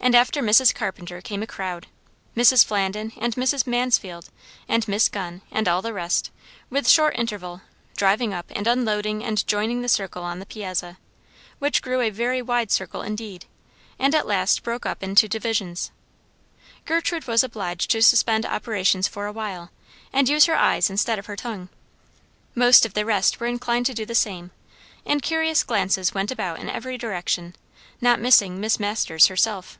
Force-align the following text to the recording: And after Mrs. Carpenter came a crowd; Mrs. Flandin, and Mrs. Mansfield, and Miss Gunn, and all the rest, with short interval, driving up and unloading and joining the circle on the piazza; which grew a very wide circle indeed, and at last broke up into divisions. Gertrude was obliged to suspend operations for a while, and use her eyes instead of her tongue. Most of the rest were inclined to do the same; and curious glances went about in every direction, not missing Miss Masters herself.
And 0.00 0.14
after 0.14 0.42
Mrs. 0.42 0.74
Carpenter 0.74 1.22
came 1.22 1.42
a 1.42 1.46
crowd; 1.46 1.86
Mrs. 2.36 2.62
Flandin, 2.62 3.12
and 3.16 3.34
Mrs. 3.36 3.66
Mansfield, 3.66 4.28
and 4.68 4.86
Miss 4.86 5.08
Gunn, 5.08 5.40
and 5.50 5.66
all 5.66 5.80
the 5.80 5.94
rest, 5.94 6.30
with 6.68 6.86
short 6.90 7.18
interval, 7.18 7.62
driving 7.96 8.34
up 8.34 8.52
and 8.54 8.66
unloading 8.66 9.24
and 9.24 9.46
joining 9.46 9.80
the 9.80 9.88
circle 9.88 10.22
on 10.22 10.40
the 10.40 10.44
piazza; 10.46 10.98
which 11.58 11.80
grew 11.80 12.02
a 12.02 12.10
very 12.10 12.42
wide 12.42 12.70
circle 12.70 13.00
indeed, 13.00 13.46
and 13.98 14.14
at 14.14 14.26
last 14.26 14.62
broke 14.62 14.84
up 14.84 15.02
into 15.02 15.26
divisions. 15.26 15.90
Gertrude 16.84 17.26
was 17.26 17.42
obliged 17.42 17.90
to 17.92 18.02
suspend 18.02 18.44
operations 18.44 19.08
for 19.08 19.24
a 19.24 19.32
while, 19.32 19.70
and 20.12 20.28
use 20.28 20.44
her 20.44 20.54
eyes 20.56 20.90
instead 20.90 21.18
of 21.18 21.24
her 21.24 21.36
tongue. 21.36 21.70
Most 22.54 22.84
of 22.84 22.92
the 22.92 23.06
rest 23.06 23.40
were 23.40 23.46
inclined 23.46 23.86
to 23.86 23.94
do 23.94 24.04
the 24.04 24.14
same; 24.14 24.50
and 25.06 25.22
curious 25.22 25.62
glances 25.62 26.12
went 26.12 26.30
about 26.30 26.58
in 26.60 26.68
every 26.68 26.98
direction, 26.98 27.56
not 28.02 28.20
missing 28.20 28.60
Miss 28.60 28.78
Masters 28.78 29.28
herself. 29.28 29.78